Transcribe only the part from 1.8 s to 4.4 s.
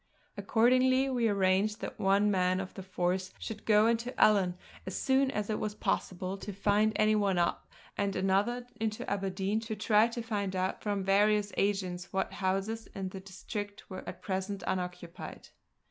that one man of the force should go into